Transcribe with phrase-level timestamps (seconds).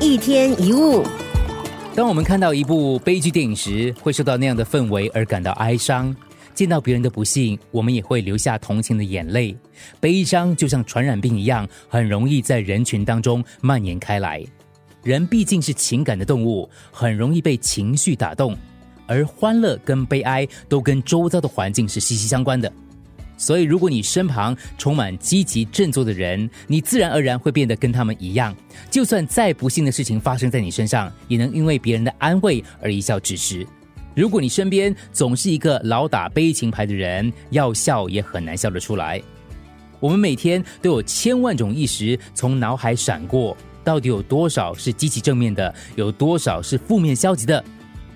[0.00, 1.02] 一天一物，
[1.92, 6.14] 当我们看到一部悲剧电影时，会受到那样的氛围而感到哀伤；
[6.54, 9.56] 见到别人的不幸，我们也会流下同情的眼泪。
[9.98, 14.44] 悲伤就像传染病一样，很容易在人群当中蔓延开来。
[15.02, 18.56] 人毕竟是情感的动物，很容易被情绪打动，
[19.08, 22.72] 而欢乐跟悲哀都跟周遭的环境是息息相关的。
[23.38, 28.54] 所以，如果你身旁充满积极振作的人，你自然而然会变得跟他们一样。
[28.90, 33.66] 就算再不幸的事情发生在你身上，也能因为别人的安慰而一笑置之。
[34.14, 39.22] 如果你身边总是一个老打悲情牌的人，要笑也很难笑得出来。
[40.00, 47.64] 我们每天都有千万种意识从脑海闪过，到底有多少是积极正面的，有多少是负面消极的？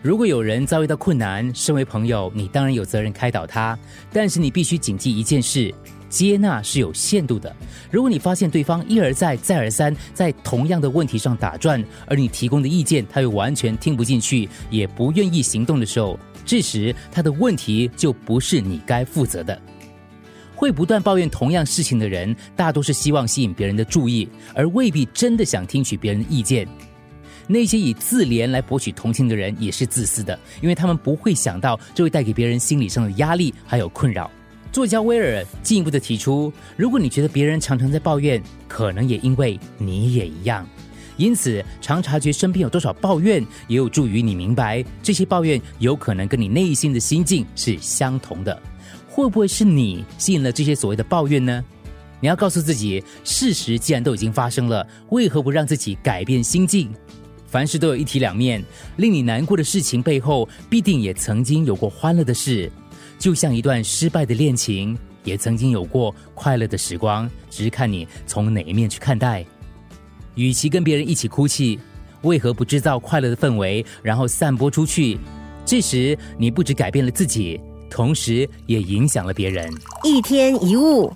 [0.00, 3.76] 如果有人遭遇到困难，身为朋友，你当然有责任开导他。
[4.12, 5.74] 但是你必须谨记一件事：
[6.08, 7.54] 接纳是有限度的。
[7.90, 19.60] 如果你发现对方一而再、再而三在同样的问题上打转，而你提供的意见他又完全听不进去，也不愿意行动的时候，这时他的问题就不是你该负责的。
[20.54, 26.68] 会不断抱怨同样事情的人，大多是希望吸引别人的注意，而未必真的想听取别人的意见。
[27.48, 34.30] 那些以自怜来博取同情的人也是自私的，因为他们不会想到这会带给别人心理上的压力还有困扰。
[34.70, 40.64] 作家威尔进一步的提出，如果你觉得别人常常在抱怨，可能也因为你也一样。
[41.16, 48.62] 因此，常察觉身边有多少抱怨，也有助于你明白这些抱怨有可能跟你内心的心境是相同的。
[49.08, 51.64] 会不会是你吸引了这些所谓的抱怨呢？
[52.20, 56.92] 你要告诉自己，事实既然都已经发生了，为何不让自己改变心境？
[57.48, 58.62] 凡事都有一体两面，
[58.96, 62.70] 令你难过的事情背后，必定也曾经有过欢乐的事。
[63.18, 69.44] 就像一段失败的恋情，也曾经有过快乐的时光，只是看你从哪一面去看待。
[70.34, 71.80] 与其跟别人一起哭泣，
[72.22, 75.18] 为何不制造快乐的氛围，然后散播出去？
[75.64, 77.58] 这时你不止改变了自己，
[77.90, 79.72] 同时也影响了别人。
[80.04, 81.10] 一天一物。